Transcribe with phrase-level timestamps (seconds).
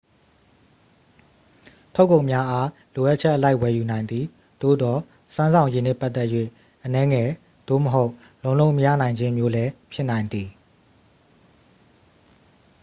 [1.95, 4.25] ထုတ်ကုန်များအား လိုအပ်ချက်အလိုက် ဝယ်ယူနိုင်သည်
[4.61, 5.01] သို့သော်
[5.33, 6.27] စွမ်းဆောင်ရည်နှင့်ပတ်သက်၍
[6.83, 7.29] အနည်းငယ်
[7.67, 8.11] သို့မဟုတ်
[8.43, 10.49] လုံးလုံးမရနိုင်ခြင်းမျိုးလည်း ဖြစ်နိုင်သည်